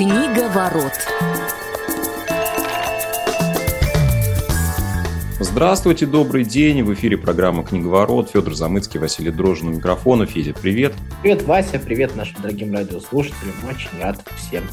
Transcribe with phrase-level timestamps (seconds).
[0.00, 0.94] Книга ворот.
[5.38, 6.82] Здравствуйте, добрый день.
[6.82, 8.30] В эфире программа «Книговорот».
[8.30, 10.24] Федор Замыцкий, Василий Дрожин у микрофона.
[10.24, 10.94] Федя, привет.
[11.20, 11.78] Привет, Вася.
[11.78, 13.52] Привет нашим дорогим радиослушателям.
[13.68, 14.64] Очень рад всем.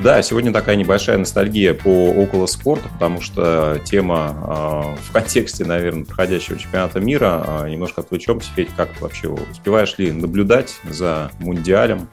[0.00, 6.06] Да, сегодня такая небольшая ностальгия по около спорта, потому что тема э, в контексте, наверное,
[6.06, 7.44] проходящего чемпионата мира.
[7.46, 8.48] Э, немножко отвлечемся.
[8.56, 12.08] Федь, как ты вообще успеваешь ли наблюдать за Мундиалем?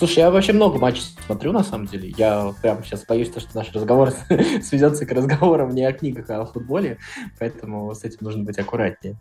[0.00, 2.14] Слушай, я вообще много матчей смотрю, на самом деле.
[2.16, 4.12] Я прям сейчас боюсь, что наш разговор
[4.62, 6.96] сведется к разговорам не о книгах, а о футболе,
[7.38, 9.18] поэтому с этим нужно быть аккуратнее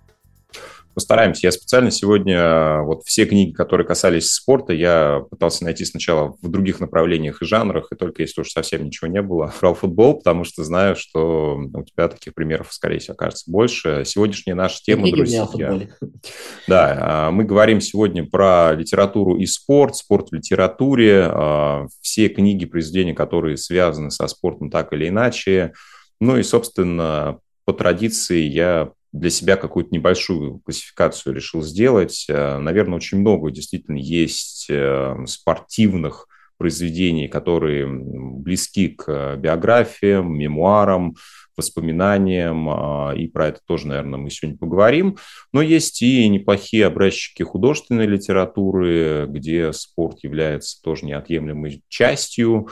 [1.00, 1.48] постараемся.
[1.48, 6.50] Я специально сегодня э, вот все книги, которые касались спорта, я пытался найти сначала в
[6.50, 10.44] других направлениях и жанрах, и только если уж совсем ничего не было, брал футбол, потому
[10.44, 14.04] что знаю, что у тебя таких примеров, скорее всего, окажется больше.
[14.06, 15.48] Сегодняшняя наша тема, книги друзья...
[16.68, 22.66] Да, а, мы говорим сегодня про литературу и спорт, спорт в литературе, а, все книги,
[22.66, 25.72] произведения, которые связаны со спортом так или иначе.
[26.20, 32.26] Ну и, собственно, по традиции я для себя какую-то небольшую классификацию решил сделать.
[32.30, 41.16] Э, наверное, очень много действительно есть э, спортивных произведений, которые близки к биографиям, мемуарам,
[41.60, 45.18] воспоминаниям, а, и про это тоже, наверное, мы сегодня поговорим.
[45.54, 52.70] Но есть и неплохие образчики художественной литературы, где спорт является тоже неотъемлемой частью.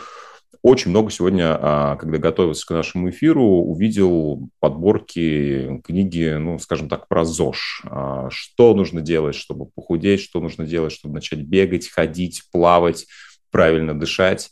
[0.62, 7.08] Очень много сегодня, а, когда готовился к нашему эфиру, увидел подборки книги, ну, скажем так,
[7.08, 7.84] про ЗОЖ.
[7.86, 13.08] А, что нужно делать, чтобы похудеть, что нужно делать, чтобы начать бегать, ходить, плавать,
[13.52, 14.50] правильно дышать.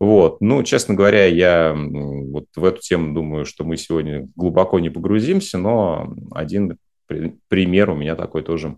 [0.00, 0.40] Вот.
[0.40, 5.58] Ну, честно говоря, я вот в эту тему думаю, что мы сегодня глубоко не погрузимся,
[5.58, 6.76] но один
[7.48, 8.76] пример у меня такой тоже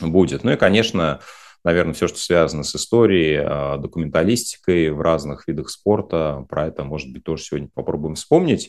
[0.00, 0.44] будет.
[0.44, 1.20] Ну и, конечно,
[1.64, 6.44] наверное, все, что связано с историей, а, документалистикой в разных видах спорта.
[6.48, 8.68] Про это, может быть, тоже сегодня попробуем вспомнить.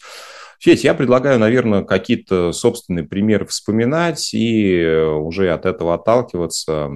[0.60, 6.92] Федь, я предлагаю, наверное, какие-то собственные примеры вспоминать и уже от этого отталкиваться.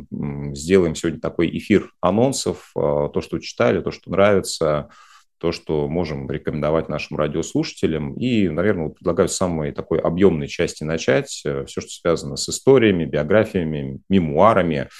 [0.53, 4.89] Сделаем сегодня такой эфир анонсов, а, то, что читали, то, что нравится,
[5.37, 8.13] то, что можем рекомендовать нашим радиослушателям.
[8.15, 11.27] И, наверное, предлагаю с самой такой объемной части начать.
[11.27, 14.89] Все, что связано с историями, биографиями, мемуарами–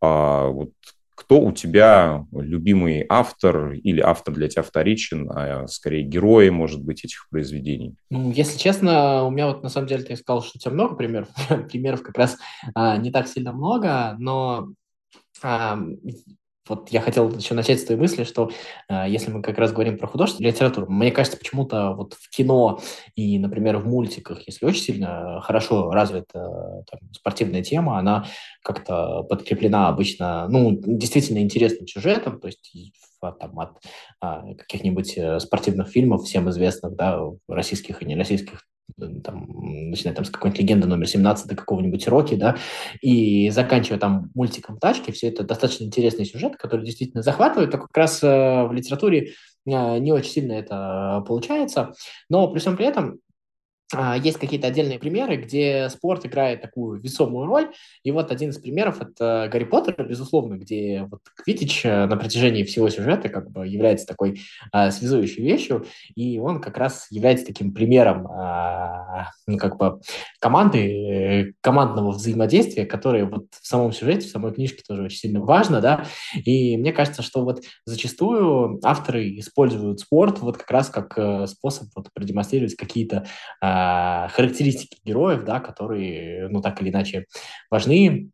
[0.00, 0.70] а, вот
[1.18, 7.04] кто у тебя любимый автор или автор для тебя вторичен, а скорее герои, может быть,
[7.04, 7.96] этих произведений?
[8.08, 10.94] Ну, если честно, у меня вот на самом деле ты сказал, что у тебя много
[10.94, 11.28] примеров.
[11.70, 12.38] примеров как раз
[12.74, 14.68] а, не так сильно много, но
[15.42, 15.78] а,
[16.68, 18.50] вот я хотел еще начать с той мысли, что
[18.88, 22.80] э, если мы как раз говорим про художественную литературу, мне кажется, почему-то вот в кино
[23.14, 28.26] и, например, в мультиках, если очень сильно хорошо развита там, спортивная тема, она
[28.62, 32.72] как-то подкреплена обычно, ну, действительно интересным сюжетом, то есть
[33.20, 33.70] там, от
[34.20, 38.64] а, каких-нибудь э, спортивных фильмов, всем известных, да, российских и нероссийских,
[38.96, 39.46] там,
[39.90, 42.56] начиная там с какой-нибудь легенды номер 17 до какого-нибудь Рокки, да,
[43.00, 47.96] и заканчивая там мультиком «Тачки», все это достаточно интересный сюжет, который действительно захватывает, только как
[47.96, 48.26] раз э,
[48.64, 49.34] в литературе
[49.66, 51.92] э, не очень сильно это получается,
[52.28, 53.20] но при всем при этом
[54.22, 57.70] есть какие-то отдельные примеры, где спорт играет такую весомую роль.
[58.02, 62.64] И вот один из примеров– это Гарри Поттер, безусловно, где вот Квитич э, на протяжении
[62.64, 64.40] всего сюжета как бы является такой
[64.72, 70.00] а, связующей вещью, и он как раз является таким примером а, ну, как бы
[70.38, 75.80] команды, командного взаимодействия, которое вот в самом сюжете, в самой книжке тоже очень сильно важно,
[75.80, 76.04] да,
[76.34, 81.88] и мне кажется, что вот зачастую авторы используют спорт вот как раз как э, способ
[81.96, 83.26] вот продемонстрировать какие-то
[83.60, 83.77] а, а,
[84.32, 87.26] характеристики героев, да, которые, ну, так или иначе
[87.70, 88.30] важны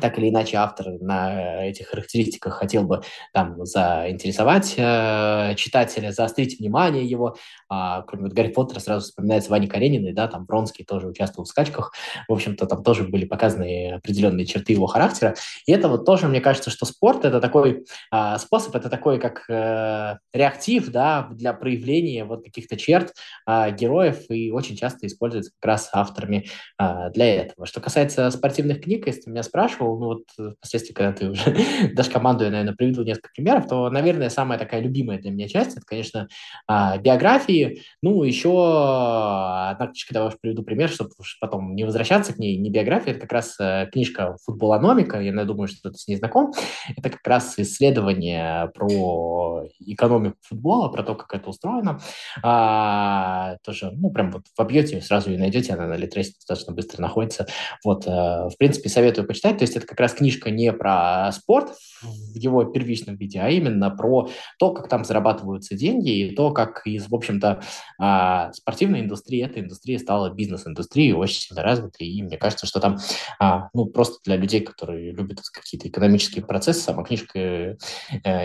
[0.00, 3.02] так или иначе автор на этих характеристиках хотел бы
[3.32, 7.36] там заинтересовать э, читателя, заострить внимание его.
[7.68, 11.48] А, кроме вот Гарри Поттера сразу вспоминается Ваня Карениной, да, там Бронский тоже участвовал в
[11.48, 11.92] скачках.
[12.28, 15.34] В общем-то, там тоже были показаны определенные черты его характера.
[15.66, 19.44] И это вот тоже, мне кажется, что спорт– это такой э, способ, это такой как
[19.48, 23.12] э, реактив, да, для проявления вот каких-то черт
[23.48, 26.46] э, героев и очень часто используется как раз авторами
[26.78, 27.66] э, для этого.
[27.66, 31.56] Что касается спортивных книг, если меня спрашивают, спрашивал, ну вот э, впоследствии, когда ты уже
[31.94, 35.76] дашь команду, я, наверное, приведу несколько примеров, то, наверное, самая такая любимая для меня часть,
[35.76, 36.28] это, конечно,
[36.66, 37.82] а, биографии.
[38.02, 41.10] Ну, еще одна книжка, давай уж приведу пример, чтобы
[41.40, 45.68] потом не возвращаться к ней, не биография, это как раз э, книжка «Футболономика», я думаю,
[45.68, 46.52] что ты с ней знаком.
[46.96, 52.00] Это как раз исследование про экономику футбола, про то, как это устроено.
[52.42, 57.46] А, тоже, ну, прям вот вобьете, сразу ее найдете, она на Литресе достаточно быстро находится.
[57.84, 59.58] Вот, э, в принципе, советую почитать.
[59.58, 61.72] То есть есть это как раз книжка не про спорт
[62.02, 64.28] в его первичном виде, а именно про
[64.58, 67.62] то, как там зарабатываются деньги и то, как из, в общем-то,
[67.98, 72.06] а, спортивной индустрии эта индустрия стала бизнес-индустрией, очень сильно развитой.
[72.06, 72.98] И мне кажется, что там,
[73.38, 77.76] а, ну, просто для людей, которые любят какие-то экономические процессы, сама книжка э,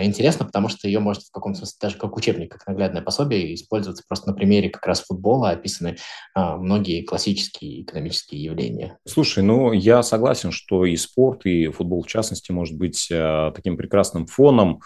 [0.04, 4.04] интересна, потому что ее можно в каком-то смысле даже как учебник, как наглядное пособие использоваться
[4.06, 5.96] просто на примере как раз футбола описаны
[6.34, 8.98] а, многие классические экономические явления.
[9.06, 13.78] Слушай, ну, я согласен, что и спорт, и футбол в частности может быть а, таким
[13.78, 14.80] прекрасным фоном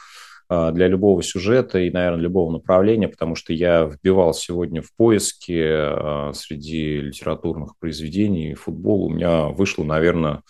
[0.49, 5.65] а, для любого сюжета и, наверное, любого направления, потому что я вбивал сегодня в поиске
[5.67, 9.07] а, среди литературных произведений футбол.
[9.07, 10.43] У меня вышло, наверное,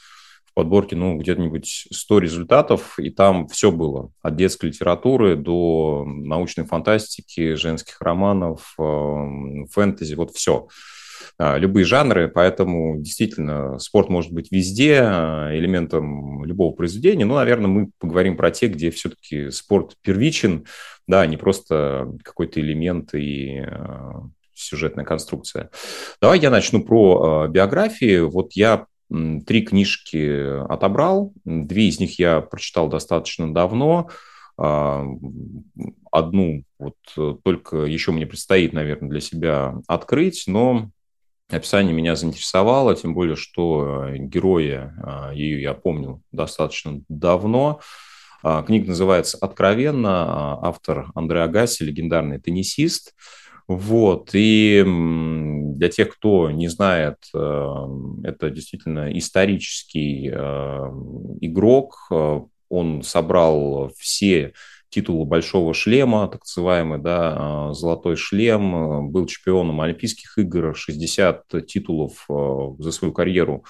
[0.45, 4.13] в подборке, ну, где-нибудь 100 результатов, и там все было.
[4.21, 10.67] От детской литературы до научной фантастики, женских романов, фэнтези, вот все.
[10.67, 10.69] А,
[11.39, 17.25] любые жанры, поэтому действительно спорт может быть везде а, элементом любого произведения.
[17.25, 20.67] Ну, наверное, мы поговорим про те, где все-таки спорт первичен,
[21.07, 24.23] да, не просто какой-то элемент и а,
[24.55, 25.71] сюжетная конструкция.
[26.21, 28.21] Давай я начну про биографии.
[28.21, 34.11] Вот я три книжки отобрал, две из них я прочитал достаточно давно.
[34.57, 36.97] Одну вот
[37.43, 40.91] только еще мне предстоит, наверное, для себя открыть, но
[41.51, 44.89] Описание меня заинтересовало, тем более, что э, герои,
[45.33, 47.81] э, ее я помню достаточно давно.
[48.43, 50.25] А, книга называется «Откровенно».
[50.27, 53.15] А, автор Андрей Агаси, легендарный теннисист.
[53.67, 54.31] Вот.
[54.33, 57.75] И для тех, кто не знает, э,
[58.25, 60.29] это действительно исторический
[61.41, 62.11] игрок.
[62.69, 64.53] Он собрал все
[64.91, 72.27] титулу большого шлема, так называемый, да, а, золотой шлем, был чемпионом Олимпийских игр, 60 титулов
[72.29, 73.65] а, за свою карьеру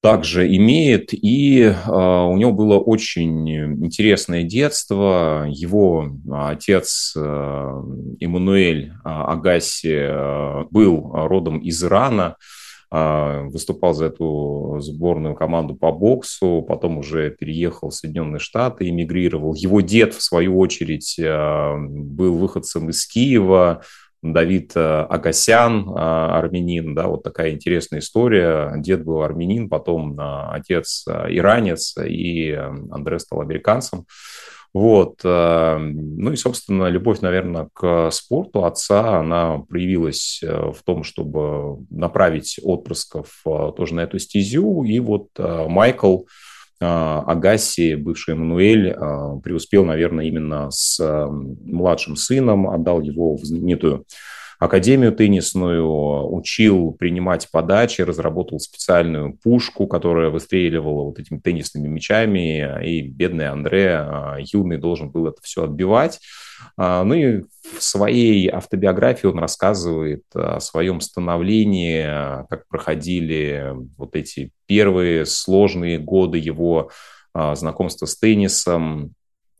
[0.00, 1.14] также имеет.
[1.14, 3.48] И э, у него было очень
[3.82, 5.46] интересное детство.
[5.48, 12.36] Его отец Эммануэль Агаси был родом из Ирана.
[12.36, 12.36] А,
[12.94, 19.54] выступал за эту сборную команду по боксу, потом уже переехал в Соединенные Штаты, эмигрировал.
[19.54, 23.82] Его дед, в свою очередь, а, был выходцем из Киева,
[24.22, 28.72] Давид а, Агасян, армянин, да, вот такая интересная история.
[28.76, 34.06] Дед был армянин, потом отец иранец, и Андре стал американцем.
[34.74, 35.20] Вот.
[35.22, 41.86] Э, ну и, собственно, любовь, наверное, к спорту отца, она проявилась э, в том, чтобы
[41.90, 44.82] направить отпрысков э, тоже на эту стезю.
[44.82, 46.24] И вот Майкл
[46.80, 48.94] Агаси, бывший Эммануэль,
[49.42, 51.00] преуспел, наверное, именно с
[51.30, 54.04] младшим сыном, отдал его в знаменитую
[54.64, 63.02] академию теннисную, учил принимать подачи, разработал специальную пушку, которая выстреливала вот этими теннисными мячами, и
[63.02, 66.20] бедный Андре, а, юный, должен был это все отбивать.
[66.76, 67.42] А, ну и
[67.76, 72.04] в своей автобиографии он рассказывает о своем становлении,
[72.48, 76.90] как проходили вот эти первые сложные годы его
[77.32, 79.14] а, знакомства с теннисом,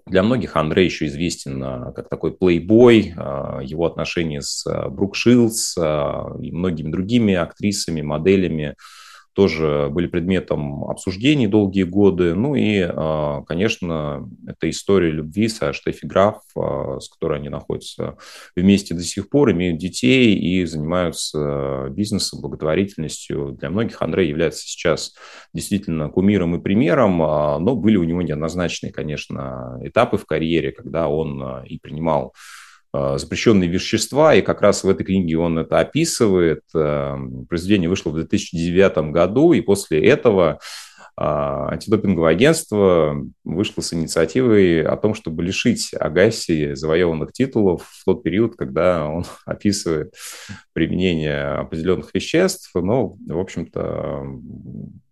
[0.07, 5.17] для многих Андрей еще известен а, как такой плейбой, а, его отношения с а, Брук
[5.17, 8.77] Шилдс и многими другими актрисами, моделями
[9.35, 12.35] тоже были предметом обсуждений долгие годы.
[12.35, 18.17] Ну и, а, конечно, это история любви со Штефи Граф, а, с которой они находятся
[18.57, 23.57] вместе до сих пор, имеют детей и занимаются бизнесом, благотворительностью.
[23.59, 25.15] Для многих Андрей является сейчас
[25.53, 31.09] действительно кумиром и примером, а, но были у него неоднозначные, конечно, этапы в карьере, когда
[31.09, 32.35] он и принимал
[32.95, 36.63] запрещенные вещества, и как раз в этой книге он это описывает.
[36.75, 37.17] Э,
[37.49, 40.61] произведение вышло в 2009 году, и после этого
[41.17, 48.23] э, антидопинговое агентство вышло с инициативой о том, чтобы лишить Агаси завоеванных титулов в тот
[48.23, 50.15] период, когда он описывает
[50.73, 52.71] применение определенных веществ.
[52.75, 54.25] Но, в общем-то,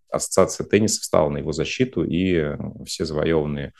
[0.09, 3.73] ассоциация тенниса встала на его защиту, и все завоеванные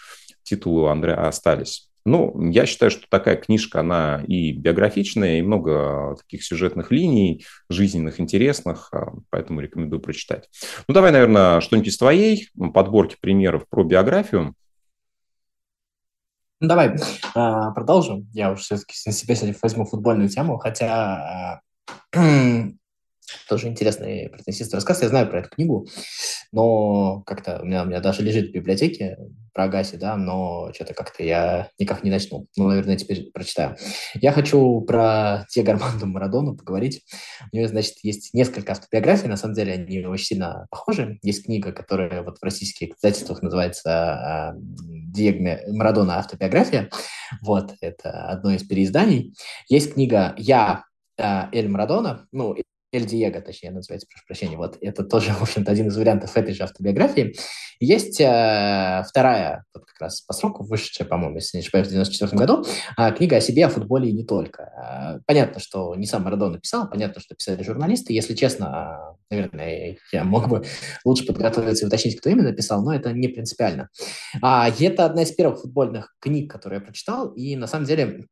[0.43, 1.92] титулы у Андреа остались.
[2.05, 8.19] Ну, я считаю, что такая книжка, она и биографичная, и много таких сюжетных линий, жизненных,
[8.19, 10.49] интересных, а, поэтому рекомендую прочитать.
[10.87, 14.53] Ну, давай, наверное, что-нибудь из твоей подборки примеров про биографию.
[16.59, 16.95] Ну, давай
[17.35, 18.27] а, продолжим.
[18.33, 21.61] Я уже все-таки на сегодня возьму футбольную тему, хотя
[23.47, 25.01] тоже интересный про теннисиста рассказ.
[25.01, 25.87] Я знаю про эту книгу,
[26.51, 29.17] но как-то у меня, у меня даже лежит в библиотеке
[29.53, 32.47] про Агаси, да, но что-то как-то я никак не начну.
[32.57, 33.77] Ну, наверное, теперь прочитаю.
[34.15, 37.03] Я хочу про Диего Армандо Марадону поговорить.
[37.51, 41.19] У него, значит, есть несколько автобиографий, на самом деле они очень сильно похожи.
[41.21, 46.89] Есть книга, которая вот в российских издательствах называется Диего Марадона автобиография.
[47.41, 49.35] Вот, это одно из переизданий.
[49.69, 50.85] Есть книга «Я
[51.17, 52.55] Эль Марадона», ну,
[52.93, 54.55] Эль Диего, точнее, называется, прошу прощения.
[54.55, 57.35] Вот это тоже, в общем-то, один из вариантов этой же автобиографии.
[57.79, 62.37] Есть э, вторая, вот как раз по сроку, вышедшая, по-моему, если не ошибаюсь, в 94
[62.37, 62.63] году,
[62.97, 65.17] э, книга о себе, о футболе и не только.
[65.17, 68.13] Э, понятно, что не сам Марадона писал, понятно, что писали журналисты.
[68.13, 70.63] Если честно, наверное, я мог бы
[71.03, 73.89] лучше подготовиться и уточнить, кто именно писал, но это не принципиально.
[74.41, 78.27] А, это одна из первых футбольных книг, которые я прочитал, и на самом деле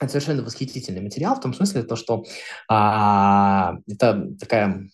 [0.00, 2.24] это совершенно восхитительный материал в том смысле, то, что
[2.68, 4.88] а, это такая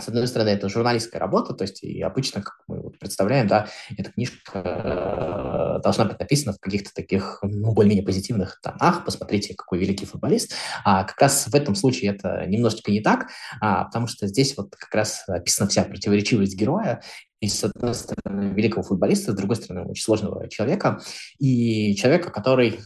[0.00, 4.10] с одной стороны, это журналистская работа, то есть и обычно, как мы представляем, да, эта
[4.10, 10.06] книжка э, должна быть написана в каких-то таких, ну, более-менее позитивных тонах, посмотрите, какой великий
[10.06, 10.54] футболист.
[10.84, 13.28] А как раз в этом случае это немножечко не так,
[13.60, 17.02] а, потому что здесь вот как раз описана вся противоречивость героя,
[17.40, 21.00] и, с одной стороны, великого футболиста, с другой стороны, очень сложного человека,
[21.38, 22.80] и человека, который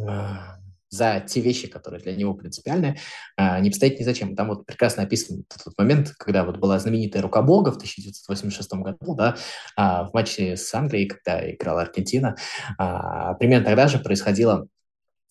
[0.00, 0.02] э,
[0.90, 2.98] за те вещи, которые для него принципиальны,
[3.36, 4.34] а, не постоять ни зачем.
[4.34, 9.14] Там вот прекрасно описан тот момент, когда вот была знаменитая рука Бога в 1986 году,
[9.14, 9.36] да,
[9.76, 12.36] а, в матче с Англией, когда играла Аргентина.
[12.78, 14.66] А, примерно тогда же происходила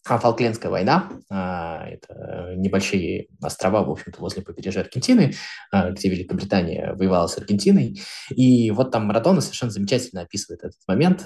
[0.04, 5.34] Фолклендская война, это небольшие острова, в общем-то, возле побережья Аргентины,
[5.74, 8.00] где Великобритания воевала с Аргентиной.
[8.30, 11.26] И вот там Марадона совершенно замечательно описывает этот момент,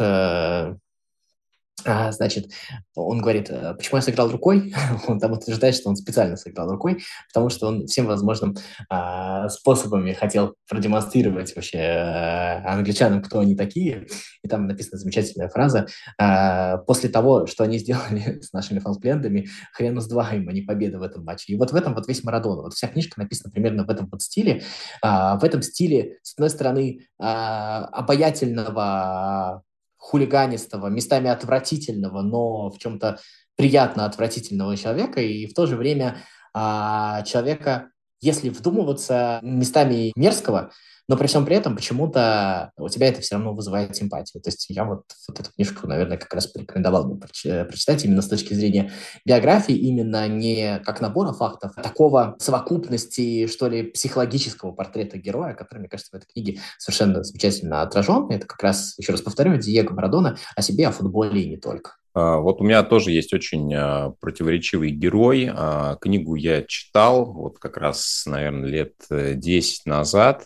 [1.86, 2.52] а, значит,
[2.96, 4.74] он говорит, «Э, почему я сыграл рукой?
[5.08, 8.56] он там утверждает, что он специально сыграл рукой, потому что он всем возможным
[8.90, 14.08] а, способами хотел продемонстрировать вообще а, англичанам, кто они такие.
[14.44, 15.88] И там написана замечательная фраза.
[16.20, 20.62] А, После того, что они сделали с нашими фолклендами, хрену с два им, а не
[20.62, 21.54] победа в этом матче.
[21.54, 22.62] И вот в этом вот весь Марадона.
[22.64, 24.64] Вот вся книжка написана примерно в этом вот стиле.
[25.02, 29.64] А, в этом стиле, с одной стороны, а, обаятельного
[30.02, 33.20] хулиганистого, местами отвратительного, но в чем-то
[33.56, 36.18] приятно отвратительного человека, и в то же время
[36.54, 40.72] а, человека, если вдумываться, местами мерзкого,
[41.08, 44.42] но при всем при этом почему-то у тебя это все равно вызывает симпатию.
[44.42, 48.30] То есть я вот, вот эту книжку, наверное, как раз порекомендовал бы прочитать именно с
[48.30, 48.92] точки зрения
[49.26, 55.80] биографии, именно не как набора фактов, а такого совокупности, что ли, психологического портрета героя, который,
[55.80, 58.30] мне кажется, в этой книге совершенно замечательно отражен.
[58.30, 61.96] Это как раз, еще раз повторю, Диего Марадона о себе, о футболе и не только.
[62.14, 65.50] А, вот у меня тоже есть очень а, противоречивый герой.
[65.54, 70.46] А, книгу я читал вот как раз, наверное, лет 10 назад.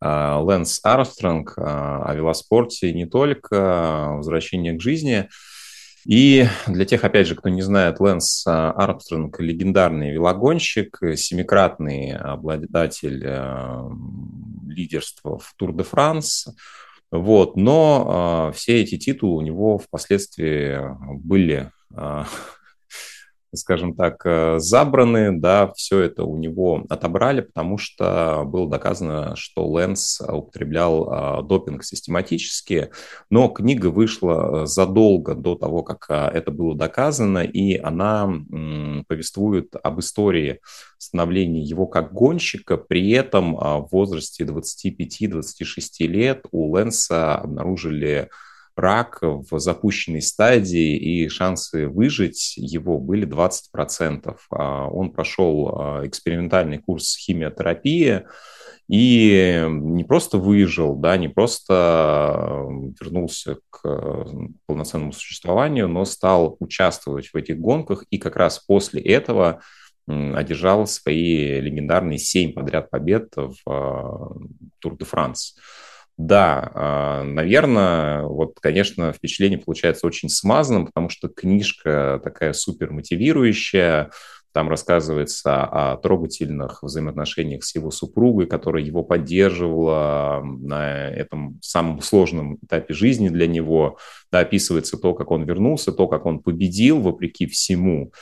[0.00, 5.28] А, Лэнс Армстронг а, о велоспорте не только, возвращение к жизни.
[6.06, 13.18] И для тех, опять же, кто не знает, Лэнс а, Армстронг– легендарный велогонщик, семикратный обладатель
[14.68, 16.48] лидерства в Тур де Франс.
[17.10, 20.78] Вот, но все эти титулы у него впоследствии
[21.16, 21.72] были
[23.54, 29.66] скажем так, э, забраны, да, все это у него отобрали, потому что было доказано, что
[29.66, 32.90] Лэнс употреблял а, допинг систематически,
[33.28, 38.30] но книга вышла задолго до того, как а, это было доказано, и она
[39.08, 40.60] повествует об истории
[40.98, 48.28] становления его как гонщика, при этом а, в возрасте 25-26 лет у Лэнса обнаружили
[48.80, 54.36] рак в запущенной стадии, и шансы выжить его были 20%.
[54.50, 58.24] А, он прошел а, экспериментальный курс химиотерапии,
[58.88, 62.66] и не просто выжил, да, не просто
[63.00, 64.26] вернулся к
[64.66, 69.60] полноценному существованию, но стал участвовать в этих гонках, и как раз после этого
[70.08, 74.40] одержал свои легендарные семь подряд побед в
[74.80, 75.56] Тур де Франс.
[76.22, 84.10] Да, а, наверное, вот, конечно, впечатление получается очень смазанным, потому что книжка такая супер мотивирующая,
[84.52, 92.58] там рассказывается о трогательных взаимоотношениях с его супругой, которая его поддерживала на этом самом сложном
[92.62, 93.96] этапе жизни для него.
[94.30, 98.12] Да, описывается то, как он вернулся, то, как он победил вопреки всему.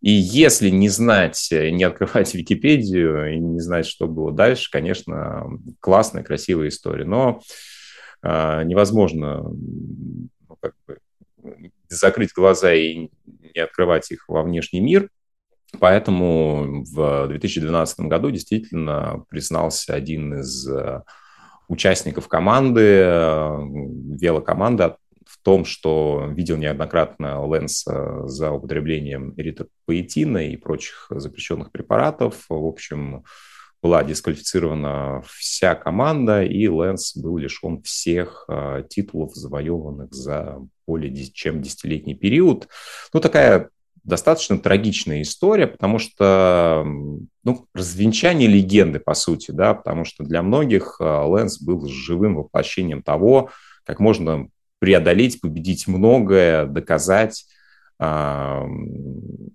[0.00, 5.46] И если не знать, э, не открывать Википедию и не знать, что было дальше, конечно,
[5.80, 7.04] классная, красивая история.
[7.04, 7.40] Но
[8.22, 10.98] э, невозможно ну, как бы,
[11.88, 13.08] закрыть глаза и
[13.54, 15.10] не открывать их во внешний мир.
[15.80, 21.02] Поэтому в 2012 году действительно признался один из э,
[21.68, 23.58] участников команды, э,
[24.20, 24.94] велокоманды,
[25.28, 27.84] в том, что видел неоднократно Лэнс
[28.24, 32.46] за употреблением эритропоэтина и прочих запрещенных препаратов.
[32.48, 33.24] В общем,
[33.82, 41.62] была дисквалифицирована вся команда, и Лэнс был лишен всех э, титулов, завоеванных за более чем
[41.62, 42.68] десятилетний период.
[43.12, 43.70] Ну, такая
[44.02, 46.84] достаточно трагичная история, потому что
[47.44, 53.02] ну, развенчание легенды, по сути, да, потому что для многих э, Лэнс был живым воплощением
[53.02, 53.50] того,
[53.84, 57.46] как можно преодолеть, победить многое, доказать
[58.00, 58.62] э,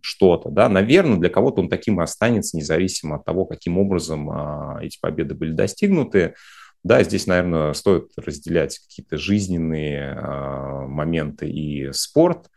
[0.02, 0.50] что-то.
[0.50, 0.70] Да?
[0.70, 5.34] Наверное, для кого-то он таким и останется, независимо от того, каким образом э, эти победы
[5.34, 6.36] были достигнуты.
[6.84, 12.48] Да, здесь, наверное, стоит разделять какие-то жизненные э, моменты и спорт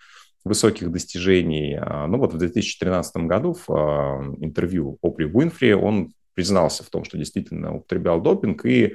[0.44, 1.76] высоких достижений.
[2.06, 7.74] Ну вот в 2013 году в интервью Опри Уинфри он признался в том, что действительно
[7.74, 8.94] употреблял допинг и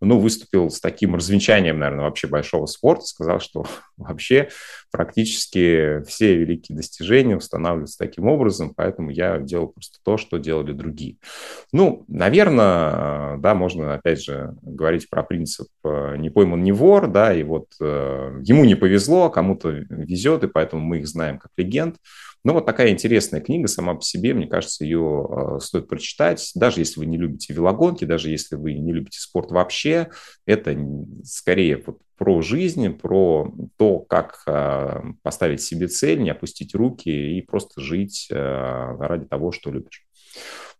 [0.00, 4.48] ну, выступил с таким развенчанием, наверное, вообще большого спорта, сказал, что вообще
[4.90, 11.16] практически все великие достижения устанавливаются таким образом, поэтому я делал просто то, что делали другие.
[11.72, 17.34] Ну, наверное, да, можно, опять же, говорить про принцип э, «не пойман, не вор», да,
[17.34, 21.96] и вот э, ему не повезло, кому-то везет, и поэтому мы их знаем как легенд.
[22.44, 26.80] Ну, вот такая интересная книга сама по себе, мне кажется, ее э, стоит прочитать, даже
[26.80, 30.08] если вы не любите велогонки, даже если вы не любите спорт вообще,
[30.46, 30.76] это
[31.24, 37.42] скорее вот про жизнь, про то, как э, поставить себе цель, не опустить руки и
[37.42, 40.04] просто жить э, ради того, что любишь.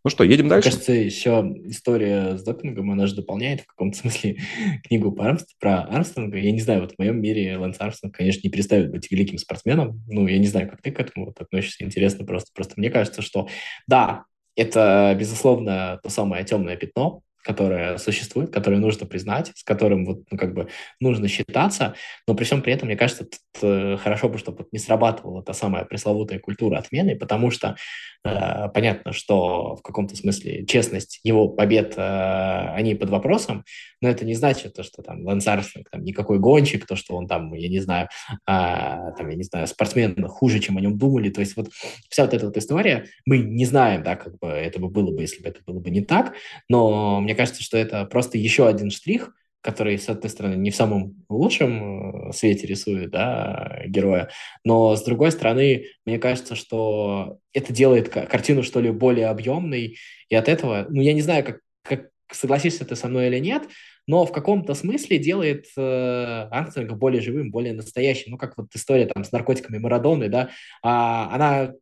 [0.04, 0.68] Ну что, едем дальше?
[0.68, 4.38] Мне кажется, еще история с допингом, она же дополняет в каком-то смысле
[4.84, 5.58] книгу про, Армст...
[5.58, 6.38] про Армстронга.
[6.38, 10.02] Я не знаю, вот в моем мире Лэнс Армстронг, конечно, не перестает быть великим спортсменом.
[10.06, 11.84] Ну, я не знаю, как ты к этому вот относишься.
[11.84, 12.50] Интересно просто.
[12.54, 13.48] Просто мне кажется, что
[13.86, 14.24] да,
[14.56, 20.36] это, безусловно, то самое темное пятно, которое существует, которое нужно признать, с которым вот, ну,
[20.36, 20.68] как бы
[21.00, 21.94] нужно считаться,
[22.26, 25.54] но при всем при этом, мне кажется, тут, э, хорошо бы, чтобы не срабатывала та
[25.54, 27.76] самая пресловутая культура отмены, потому что
[28.22, 33.64] э, понятно, что в каком-то смысле честность его побед, э, они под вопросом,
[34.02, 37.26] но это не значит, то, что там Лэнс Армстронг там никакой гонщик, то, что он
[37.26, 41.30] там, я не знаю, э, там, я не знаю, спортсмен хуже, чем о нем думали,
[41.30, 41.70] то есть вот
[42.10, 45.22] вся вот эта вот история, мы не знаем, да, как бы это бы было бы,
[45.22, 46.34] если бы это было бы не так,
[46.68, 50.76] но мне кажется, что это просто еще один штрих, который, с одной стороны, не в
[50.76, 54.28] самом лучшем э, свете рисует да, героя,
[54.64, 59.96] но с другой стороны, мне кажется, что это делает картину, что ли, более объемной,
[60.28, 63.68] и от этого, ну, я не знаю, как, как согласишься ты со мной или нет,
[64.08, 68.32] но в каком-то смысле делает э, Армстронга более живым, более настоящим.
[68.32, 70.50] Ну, как вот история там с наркотиками Марадоны, да,
[70.82, 71.74] а, она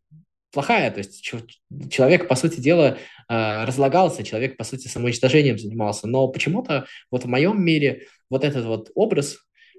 [0.57, 0.91] плохая.
[0.91, 1.23] То есть
[1.91, 2.97] человек, по сути дела,
[3.29, 6.09] а, разлагался, человек, по сути, самоуничтожением занимался.
[6.09, 9.37] Но почему-то вот в моем мире вот этот вот образ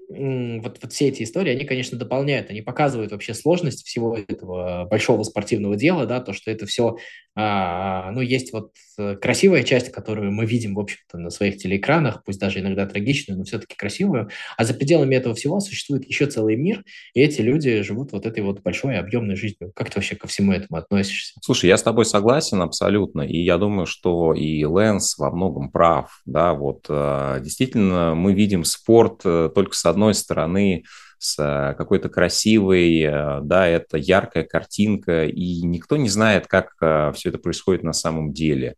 [0.08, 5.22] вот, вот все эти истории, они, конечно, дополняют, они показывают вообще сложность всего этого большого
[5.22, 6.96] спортивного дела, да, то, что это все,
[7.36, 12.24] а, ну, есть вот э, красивая часть, которую мы видим, в общем-то, на своих телеэкранах,
[12.24, 16.56] пусть даже иногда трагичную, но все-таки красивую, а за пределами этого всего существует еще целый
[16.56, 19.72] мир, и эти люди живут вот этой вот большой объемной жизнью.
[19.74, 21.34] Как ты вообще ко всему этому относишься?
[21.42, 26.22] Слушай, я с тобой согласен абсолютно, и я думаю, что и Лэнс во многом прав,
[26.24, 30.84] да, вот э, действительно мы видим спорт э, только с одной одной стороны,
[31.18, 37.12] с э, какой-то красивой, э, да, это яркая картинка, и никто не знает, как э,
[37.14, 38.76] все это происходит на самом деле.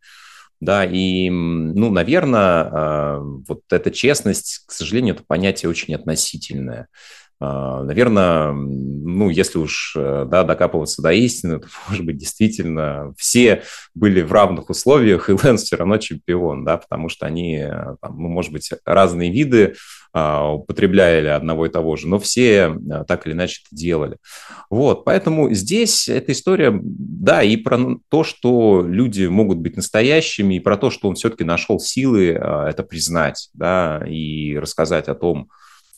[0.59, 6.87] Да, и, ну, наверное, вот эта честность, к сожалению, это понятие очень относительное.
[7.39, 13.63] Наверное, ну, если уж да, докапываться до истины, то, может быть, действительно все
[13.95, 17.65] были в равных условиях, и Лэнс все равно чемпион, да, потому что они,
[17.99, 19.73] там, ну, может быть, разные виды
[20.13, 24.17] употребляли одного и того же, но все а, так или иначе это делали.
[24.69, 30.59] Вот, поэтому здесь эта история, да, и про то, что люди могут быть настоящими, и
[30.59, 35.49] про то, что он все-таки нашел силы это признать, да, и рассказать о том,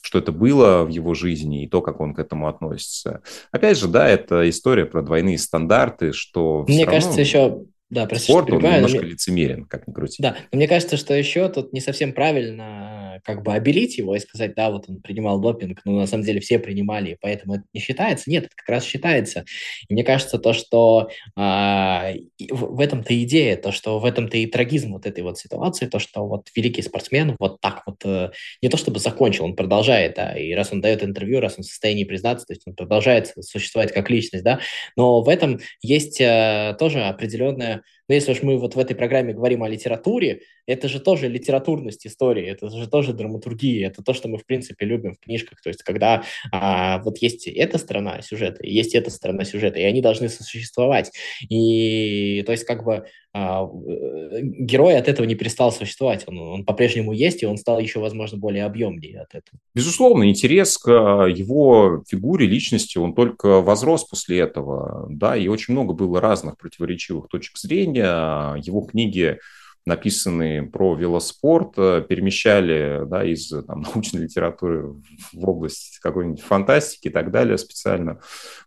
[0.02, 3.22] что это было в его жизни и то, как он к этому относится.
[3.52, 6.66] Опять же, да, это история про двойные стандарты, что...
[6.68, 9.12] Мне кажется, еще да, прости, Спорт, он немножко мне...
[9.12, 10.22] лицемерен, как ни крути.
[10.22, 14.20] Да, но мне кажется, что еще тут не совсем правильно как бы обелить его и
[14.20, 17.64] сказать, да, вот он принимал допинг, но на самом деле все принимали, и поэтому это
[17.74, 18.30] не считается.
[18.30, 19.46] Нет, это как раз считается.
[19.88, 22.14] И мне кажется, то, что а,
[22.50, 26.00] в, в этом-то идея, то, что в этом-то и трагизм вот этой вот ситуации, то,
[26.00, 30.34] что вот великий спортсмен вот так вот, э, не то чтобы закончил, он продолжает, да,
[30.38, 33.94] и раз он дает интервью, раз он в состоянии признаться, то есть он продолжает существовать
[33.94, 34.60] как личность, да,
[34.96, 39.34] но в этом есть э, тоже определенная но если уж мы вот в этой программе
[39.34, 44.28] говорим о литературе, это же тоже литературность истории, это же тоже драматургия, это то, что
[44.28, 45.62] мы, в принципе, любим в книжках.
[45.62, 50.02] То есть, когда а, вот есть эта сторона сюжета, есть эта сторона сюжета, и они
[50.02, 51.12] должны сосуществовать.
[51.50, 56.24] И, то есть, как бы а, э, герой от этого не перестал существовать.
[56.28, 59.60] Он, он по-прежнему есть, и он стал еще, возможно, более объемнее от этого.
[59.74, 65.08] Безусловно, интерес к а, его фигуре, личности, он только возрос после этого.
[65.10, 68.56] Да, и очень много было разных противоречивых точек зрения.
[68.62, 69.40] Его книги
[69.86, 74.96] написанные про велоспорт, э, перемещали да, из там, научной литературы
[75.34, 77.58] в область какой-нибудь фантастики и так далее.
[77.58, 78.20] Специально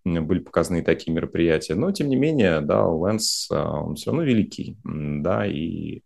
[0.05, 1.75] были показаны такие мероприятия.
[1.75, 6.03] Но, тем не менее, да, Лэнс, э, он все равно великий, да, и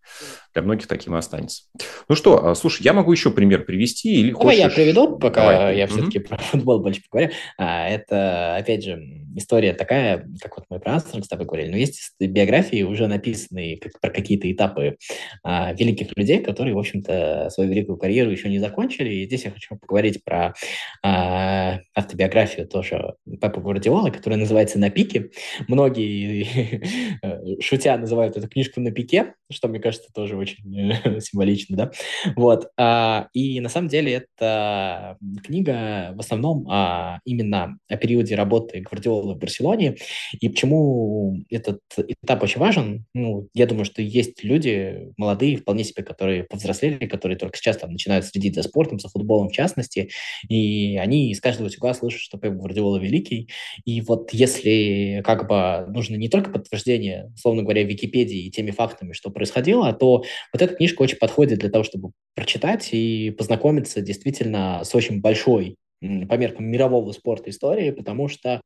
[0.52, 1.64] для многих таким и останется.
[2.08, 4.60] Ну что, а, слушай, я могу еще пример привести или Давай хочешь...
[4.60, 5.76] я приведу, пока Давай.
[5.76, 6.28] я все-таки mm-hmm.
[6.28, 7.32] про футбол больше поговорю.
[7.58, 9.00] А, это, опять же,
[9.36, 13.78] история такая, как вот мы про Армстронг с тобой говорили, но есть биографии, уже написанные
[13.78, 14.96] как, про какие-то этапы
[15.42, 19.10] а, великих людей, которые, в общем-то, свою великую карьеру еще не закончили.
[19.10, 20.54] И здесь я хочу поговорить про
[21.02, 25.30] а, автобиографию тоже Пепа Гвардиола, которая называется «На пике».
[25.68, 31.90] Многие, шутя, называют эту книжку «На пике», что, мне кажется, тоже очень э, символично, да.
[32.36, 32.68] Вот.
[32.76, 39.34] А, и на самом деле это книга в основном а, именно о периоде работы Гвардиолы
[39.34, 39.96] в Барселоне.
[40.40, 43.04] И почему этот этап очень важен?
[43.14, 47.92] Ну, я думаю, что есть люди молодые, вполне себе, которые повзрослели, которые только сейчас там
[47.92, 50.10] начинают следить за спортом, за футболом в частности,
[50.48, 53.48] и они из каждого утюга слышат, что Пеп Гвардиола великий.
[53.84, 59.12] И вот если как бы нужно не только подтверждение, условно говоря, Википедии и теми фактами,
[59.12, 64.82] что происходило, то вот эта книжка очень подходит для того, чтобы прочитать и познакомиться действительно
[64.84, 68.62] с очень большой по меркам мирового спорта истории, потому что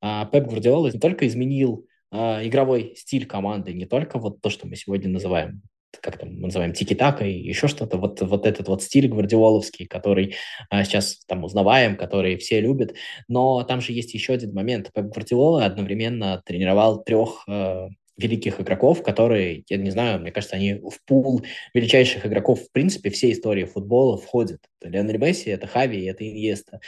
[0.00, 4.66] а, Пеп Гвардиола не только изменил а, игровой стиль команды, не только вот то, что
[4.66, 5.62] мы сегодня называем
[6.02, 10.36] как там мы называем тики-така и еще что-то, вот, вот этот вот стиль гвардиоловский, который
[10.70, 12.94] а, сейчас там узнаваем, который все любят,
[13.26, 14.90] но там же есть еще один момент.
[14.92, 20.74] Пеп Гвардиола одновременно тренировал трех э, великих игроков, которые, я не знаю, мне кажется, они
[20.74, 24.60] в пул величайших игроков, в принципе, всей истории футбола входят.
[24.80, 26.80] Это Леонель Месси, это Хави, это Иньеста.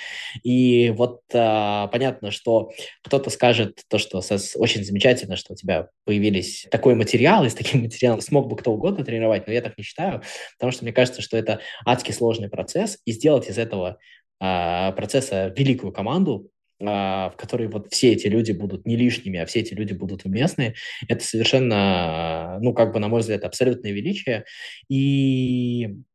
[0.43, 2.71] И вот а, понятно, что
[3.03, 4.21] кто-то скажет то, что
[4.57, 8.73] очень замечательно, что у тебя появились такой материал, и с таким материалом смог бы кто
[8.73, 10.23] угодно тренировать, но я так не считаю,
[10.59, 13.99] потому что мне кажется, что это адски сложный процесс, и сделать из этого
[14.41, 19.61] а, процесса великую команду в которой вот все эти люди будут не лишними, а все
[19.61, 20.75] эти люди будут уместны,
[21.09, 24.45] это совершенно, ну, как бы, на мой взгляд, абсолютное величие.
[24.89, 26.10] И а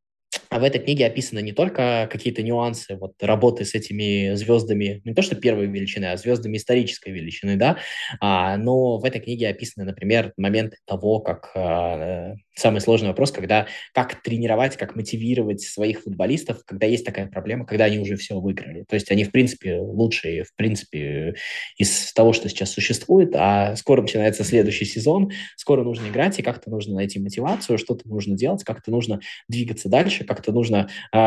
[0.51, 5.21] в этой книге описаны не только какие-то нюансы вот, работы с этими звездами, не то
[5.21, 7.77] что первой величины, а звездами исторической величины, да,
[8.19, 13.67] а, но в этой книге описаны, например, моменты того, как а, самый сложный вопрос, когда
[13.93, 18.83] как тренировать, как мотивировать своих футболистов, когда есть такая проблема, когда они уже все выиграли.
[18.87, 21.35] То есть они, в принципе, лучшие, в принципе,
[21.77, 26.69] из того, что сейчас существует, а скоро начинается следующий сезон, скоро нужно играть, и как-то
[26.69, 31.17] нужно найти мотивацию, что-то нужно делать, как-то нужно двигаться дальше, как-то нужно э,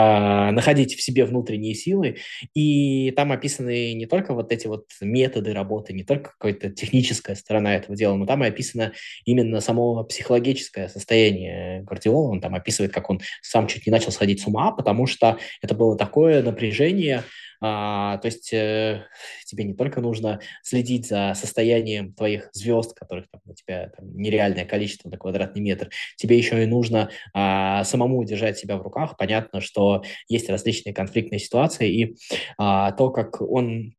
[0.51, 2.17] находить в себе внутренние силы.
[2.55, 7.77] И там описаны не только вот эти вот методы работы, не только какая-то техническая сторона
[7.77, 8.93] этого дела, но там и описано
[9.25, 14.41] именно само психологическое состояние Гвардиола, он там описывает, как он сам чуть не начал сходить
[14.41, 17.25] с ума, потому что это было такое напряжение,
[17.61, 19.05] а, то есть э,
[19.45, 24.65] тебе не только нужно следить за состоянием твоих звезд, которых там, у тебя там, нереальное
[24.65, 29.17] количество на квадратный метр, тебе еще и нужно а, самому держать себя в руках.
[29.17, 32.17] Понятно, что есть различные конфликтные ситуации, и
[32.57, 33.95] а, то, как он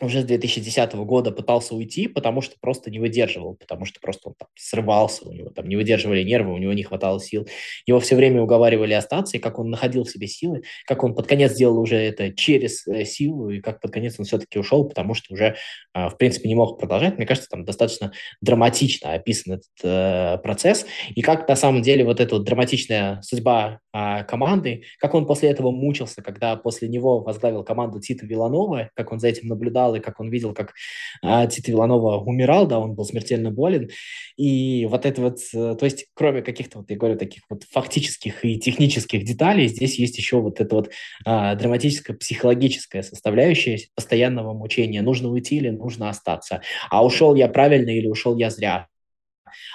[0.00, 4.34] уже с 2010 года пытался уйти, потому что просто не выдерживал, потому что просто он
[4.38, 7.46] там срывался, у него там не выдерживали нервы, у него не хватало сил.
[7.86, 11.26] Его все время уговаривали остаться, и как он находил в себе силы, как он под
[11.26, 15.14] конец сделал уже это через э, силу, и как под конец он все-таки ушел, потому
[15.14, 15.56] что уже,
[15.94, 17.16] э, в принципе, не мог продолжать.
[17.16, 22.20] Мне кажется, там достаточно драматично описан этот э, процесс, и как на самом деле вот
[22.20, 27.64] эта вот драматичная судьба э, команды, как он после этого мучился, когда после него возглавил
[27.64, 30.74] команду Тита Виланова, как он за этим наблюдал, переживал, и как он видел, как
[31.22, 33.90] а, Тита Виланова умирал, да, он был смертельно болен.
[34.36, 38.44] И вот это вот, э, то есть кроме каких-то, вот я говорю, таких вот фактических
[38.44, 40.90] и технических деталей, здесь есть еще вот это вот
[41.24, 45.02] а, драматическая, психологическая составляющая постоянного мучения.
[45.02, 46.62] Нужно уйти или нужно остаться.
[46.90, 48.86] А ушел я правильно или ушел я зря?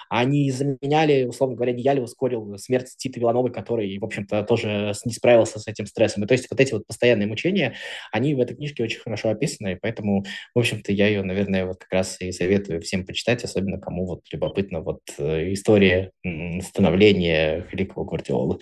[0.10, 5.60] Они заменяли, условно говоря, Неяли ускорил смерть Тита Вилановой, который, в общем-то, тоже не справился
[5.60, 6.24] с этим стрессом.
[6.24, 7.76] И то есть вот эти вот постоянные мучения,
[8.12, 11.78] они в этой книжке очень хорошо описаны, и поэтому, в общем-то, я ее, наверное, вот
[11.78, 16.12] как раз и советую всем почитать, особенно кому вот любопытно вот э, история
[16.62, 18.60] становления великого Гвардиолы.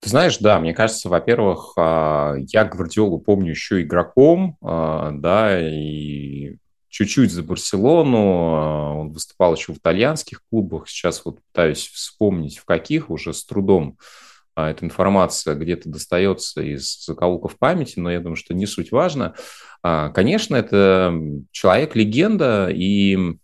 [0.00, 6.56] Ты знаешь, да, мне кажется, во-первых, а, я Гвардиолу помню еще игроком, а, да, и
[6.88, 12.64] чуть-чуть за Барселону, а, он выступал еще в итальянских клубах, сейчас вот пытаюсь вспомнить, в
[12.64, 13.98] каких, уже с трудом
[14.56, 19.34] эта информация где-то достается из закоулков памяти, но я думаю, что не суть важно.
[19.82, 21.14] Конечно, это
[21.52, 23.36] человек-легенда, и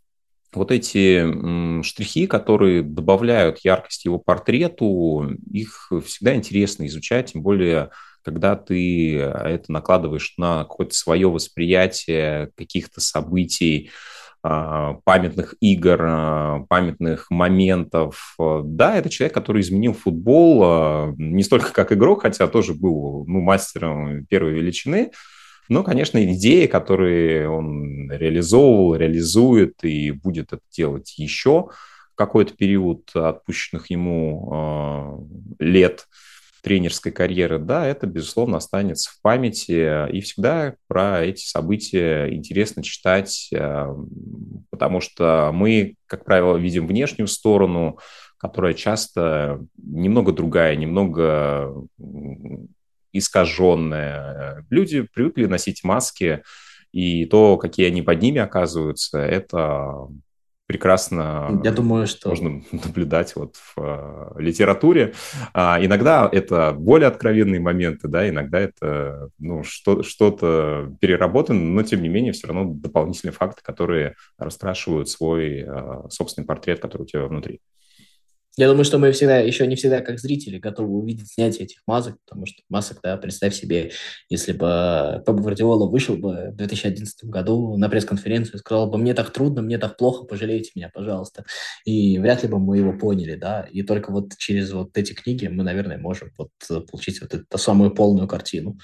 [0.52, 7.90] вот эти штрихи, которые добавляют яркость его портрету, их всегда интересно изучать, тем более,
[8.24, 13.90] когда ты это накладываешь на какое-то свое восприятие каких-то событий,
[14.46, 18.36] а, памятных игр, а, памятных моментов.
[18.38, 23.40] Да, это человек, который изменил футбол а, не столько как игрок, хотя тоже был ну,
[23.40, 25.12] мастером первой величины,
[25.70, 31.70] но, конечно, идеи, которые он реализовывал, реализует и будет это делать еще
[32.14, 35.26] какой-то период отпущенных ему
[35.58, 36.06] э, лет
[36.64, 40.10] тренерской карьеры, да, это, безусловно, останется в памяти.
[40.10, 43.86] И всегда про эти события интересно читать, э,
[44.70, 47.98] потому что мы, как правило, видим внешнюю сторону,
[48.38, 51.86] которая часто немного другая, немного
[53.12, 54.66] искаженная.
[54.70, 56.42] Люди привыкли носить маски,
[56.92, 60.08] и то, какие они под ними оказываются, это
[60.66, 62.30] прекрасно Я думаю, что...
[62.30, 65.14] можно наблюдать вот в э, литературе.
[65.52, 72.02] А, иногда это более откровенные моменты, да, иногда это ну, что, что-то переработано, но тем
[72.02, 77.26] не менее все равно дополнительные факты, которые раскрашивают свой э, собственный портрет, который у тебя
[77.26, 77.60] внутри.
[78.56, 82.16] Я думаю, что мы всегда, еще не всегда как зрители готовы увидеть снятие этих масок,
[82.24, 83.90] потому что масок, да, представь себе,
[84.28, 89.12] если бы Пеп Гвардиола вышел бы в 2011 году на пресс-конференцию и сказал бы, мне
[89.12, 91.44] так трудно, мне так плохо, пожалейте меня, пожалуйста.
[91.84, 95.48] И вряд ли бы мы его поняли, да, и только вот через вот эти книги
[95.48, 96.50] мы, наверное, можем вот
[96.88, 98.78] получить вот эту самую полную картину.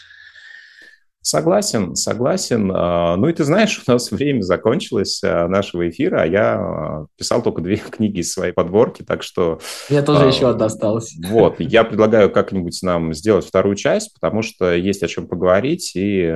[1.23, 2.73] Согласен, согласен.
[2.75, 7.07] А, ну и ты знаешь, у нас время закончилось а, нашего эфира, а я а,
[7.17, 9.61] писал только две книги из своей подборки, так что...
[9.91, 11.15] Мне тоже еще одна осталась.
[11.31, 16.35] Вот, я предлагаю как-нибудь нам сделать вторую часть, потому что есть о чем поговорить, и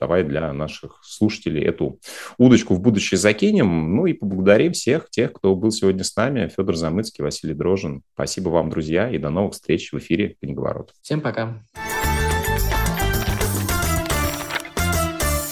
[0.00, 2.00] давай для наших слушателей эту
[2.38, 3.94] удочку в будущее закинем.
[3.94, 6.48] Ну и поблагодарим всех тех, кто был сегодня с нами.
[6.48, 8.02] Федор Замыцкий, Василий Дрожин.
[8.14, 10.92] Спасибо вам, друзья, и до новых встреч в эфире «Книговорот».
[11.02, 11.62] Всем пока.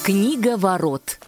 [0.03, 1.19] Книга ворот.